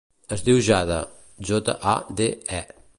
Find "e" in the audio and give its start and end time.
2.63-2.63